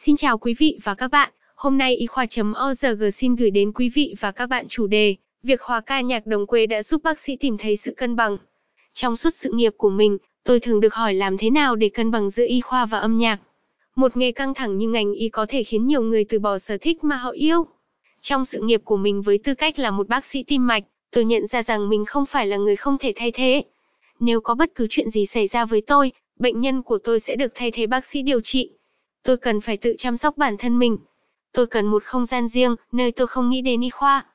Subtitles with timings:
[0.00, 1.32] Xin chào quý vị và các bạn.
[1.54, 5.62] Hôm nay y khoa.org xin gửi đến quý vị và các bạn chủ đề Việc
[5.62, 8.36] hòa ca nhạc đồng quê đã giúp bác sĩ tìm thấy sự cân bằng.
[8.92, 12.10] Trong suốt sự nghiệp của mình, tôi thường được hỏi làm thế nào để cân
[12.10, 13.38] bằng giữa y khoa và âm nhạc.
[13.96, 16.78] Một nghề căng thẳng như ngành y có thể khiến nhiều người từ bỏ sở
[16.80, 17.66] thích mà họ yêu.
[18.20, 21.24] Trong sự nghiệp của mình với tư cách là một bác sĩ tim mạch, tôi
[21.24, 23.64] nhận ra rằng mình không phải là người không thể thay thế.
[24.20, 27.36] Nếu có bất cứ chuyện gì xảy ra với tôi, bệnh nhân của tôi sẽ
[27.36, 28.70] được thay thế bác sĩ điều trị.
[29.22, 30.98] Tôi cần phải tự chăm sóc bản thân mình.
[31.52, 34.26] Tôi cần một không gian riêng, nơi tôi không nghĩ đến y khoa.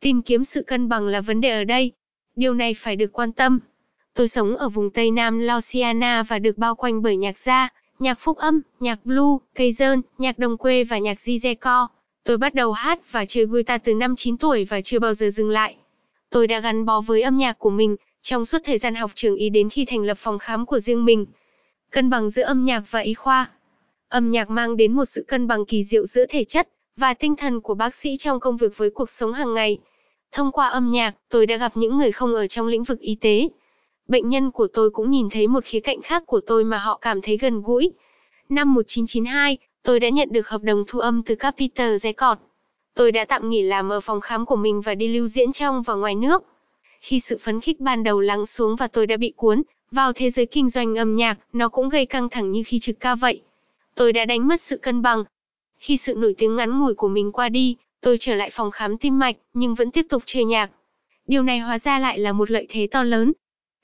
[0.00, 1.92] Tìm kiếm sự cân bằng là vấn đề ở đây.
[2.36, 3.60] Điều này phải được quan tâm.
[4.14, 8.18] Tôi sống ở vùng Tây Nam Louisiana và được bao quanh bởi nhạc gia, nhạc
[8.20, 11.86] phúc âm, nhạc blue, cây dơn, nhạc đồng quê và nhạc Zizeco.
[12.24, 15.30] Tôi bắt đầu hát và chơi guitar từ năm 9 tuổi và chưa bao giờ
[15.30, 15.76] dừng lại.
[16.30, 19.36] Tôi đã gắn bó với âm nhạc của mình trong suốt thời gian học trường
[19.36, 21.26] y đến khi thành lập phòng khám của riêng mình.
[21.90, 23.50] Cân bằng giữa âm nhạc và y khoa.
[24.10, 27.36] Âm nhạc mang đến một sự cân bằng kỳ diệu giữa thể chất và tinh
[27.36, 29.78] thần của bác sĩ trong công việc với cuộc sống hàng ngày.
[30.32, 33.14] Thông qua âm nhạc, tôi đã gặp những người không ở trong lĩnh vực y
[33.20, 33.48] tế.
[34.08, 36.98] Bệnh nhân của tôi cũng nhìn thấy một khía cạnh khác của tôi mà họ
[37.00, 37.92] cảm thấy gần gũi.
[38.48, 42.42] Năm 1992, tôi đã nhận được hợp đồng thu âm từ Capital Records.
[42.94, 45.82] Tôi đã tạm nghỉ làm ở phòng khám của mình và đi lưu diễn trong
[45.82, 46.42] và ngoài nước.
[47.00, 50.30] Khi sự phấn khích ban đầu lắng xuống và tôi đã bị cuốn vào thế
[50.30, 53.42] giới kinh doanh âm nhạc, nó cũng gây căng thẳng như khi trực ca vậy.
[54.00, 55.24] Tôi đã đánh mất sự cân bằng.
[55.78, 58.98] Khi sự nổi tiếng ngắn ngủi của mình qua đi, tôi trở lại phòng khám
[58.98, 60.70] tim mạch, nhưng vẫn tiếp tục chơi nhạc.
[61.26, 63.32] Điều này hóa ra lại là một lợi thế to lớn.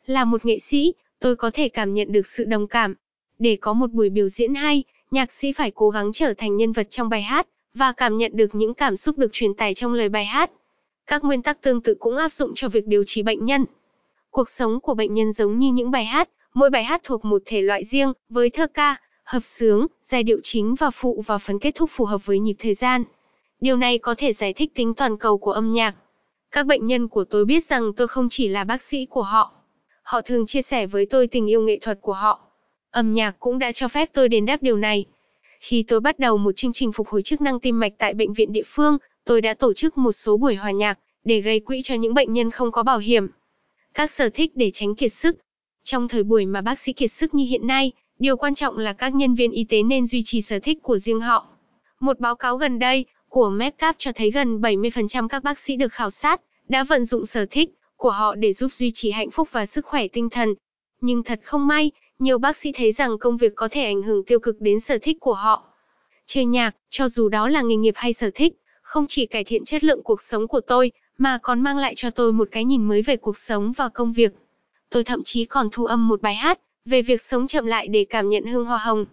[0.07, 2.95] Là một nghệ sĩ, tôi có thể cảm nhận được sự đồng cảm.
[3.39, 6.73] Để có một buổi biểu diễn hay, nhạc sĩ phải cố gắng trở thành nhân
[6.73, 9.95] vật trong bài hát, và cảm nhận được những cảm xúc được truyền tải trong
[9.95, 10.51] lời bài hát.
[11.07, 13.65] Các nguyên tắc tương tự cũng áp dụng cho việc điều trị bệnh nhân.
[14.31, 17.43] Cuộc sống của bệnh nhân giống như những bài hát, mỗi bài hát thuộc một
[17.47, 21.59] thể loại riêng, với thơ ca, hợp sướng, giai điệu chính và phụ và phần
[21.59, 23.05] kết thúc phù hợp với nhịp thời gian.
[23.61, 25.95] Điều này có thể giải thích tính toàn cầu của âm nhạc.
[26.51, 29.53] Các bệnh nhân của tôi biết rằng tôi không chỉ là bác sĩ của họ.
[30.03, 32.41] Họ thường chia sẻ với tôi tình yêu nghệ thuật của họ.
[32.91, 35.05] Âm nhạc cũng đã cho phép tôi đền đáp điều này.
[35.61, 38.33] Khi tôi bắt đầu một chương trình phục hồi chức năng tim mạch tại bệnh
[38.33, 41.81] viện địa phương, tôi đã tổ chức một số buổi hòa nhạc để gây quỹ
[41.85, 43.29] cho những bệnh nhân không có bảo hiểm.
[43.95, 45.37] Các sở thích để tránh kiệt sức.
[45.85, 48.93] Trong thời buổi mà bác sĩ kiệt sức như hiện nay, điều quan trọng là
[48.93, 51.47] các nhân viên y tế nên duy trì sở thích của riêng họ.
[52.01, 55.93] Một báo cáo gần đây của Medcap cho thấy gần 70% các bác sĩ được
[55.93, 59.49] khảo sát đã vận dụng sở thích của họ để giúp duy trì hạnh phúc
[59.53, 60.55] và sức khỏe tinh thần.
[61.01, 64.25] Nhưng thật không may, nhiều bác sĩ thấy rằng công việc có thể ảnh hưởng
[64.25, 65.65] tiêu cực đến sở thích của họ.
[66.27, 68.53] Chơi nhạc, cho dù đó là nghề nghiệp hay sở thích,
[68.83, 72.11] không chỉ cải thiện chất lượng cuộc sống của tôi, mà còn mang lại cho
[72.11, 74.33] tôi một cái nhìn mới về cuộc sống và công việc.
[74.91, 78.07] Tôi thậm chí còn thu âm một bài hát về việc sống chậm lại để
[78.11, 79.07] cảm nhận hương hoa hồng.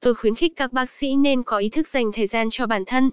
[0.00, 2.84] Tôi khuyến khích các bác sĩ nên có ý thức dành thời gian cho bản
[2.84, 3.10] thân.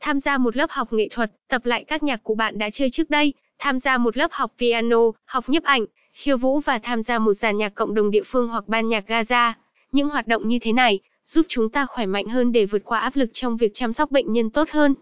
[0.00, 2.90] Tham gia một lớp học nghệ thuật, tập lại các nhạc cụ bạn đã chơi
[2.90, 7.02] trước đây, tham gia một lớp học piano, học nhiếp ảnh, khiêu vũ và tham
[7.02, 9.52] gia một dàn nhạc cộng đồng địa phương hoặc ban nhạc Gaza.
[9.92, 12.98] Những hoạt động như thế này giúp chúng ta khỏe mạnh hơn để vượt qua
[13.00, 14.94] áp lực trong việc chăm sóc bệnh nhân tốt hơn.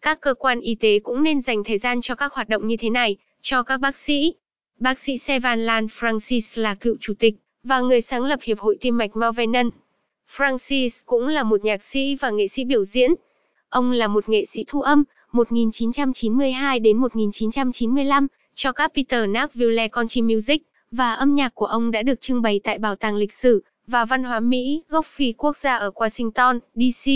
[0.00, 2.76] Các cơ quan y tế cũng nên dành thời gian cho các hoạt động như
[2.76, 4.34] thế này, cho các bác sĩ.
[4.78, 8.76] Bác sĩ Sevan Lan Francis là cựu chủ tịch và người sáng lập Hiệp hội
[8.80, 9.70] Tim mạch Malvenan.
[10.36, 13.10] Francis cũng là một nhạc sĩ và nghệ sĩ biểu diễn.
[13.68, 20.22] Ông là một nghệ sĩ thu âm 1992 đến 1995 cho các Peter Nashville Country
[20.22, 23.62] Music và âm nhạc của ông đã được trưng bày tại Bảo tàng Lịch sử
[23.86, 27.10] và Văn hóa Mỹ gốc Phi quốc gia ở Washington, D.C.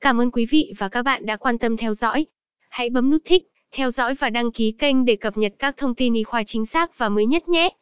[0.00, 2.26] Cảm ơn quý vị và các bạn đã quan tâm theo dõi.
[2.68, 5.94] Hãy bấm nút thích, theo dõi và đăng ký kênh để cập nhật các thông
[5.94, 7.76] tin y khoa chính xác và mới nhất nhé.